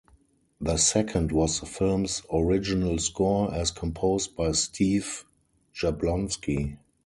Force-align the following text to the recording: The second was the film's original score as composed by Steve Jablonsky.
The 0.59 0.77
second 0.77 1.31
was 1.31 1.59
the 1.59 1.67
film's 1.67 2.23
original 2.33 2.97
score 2.97 3.53
as 3.53 3.69
composed 3.69 4.35
by 4.35 4.53
Steve 4.53 5.25
Jablonsky. 5.75 6.79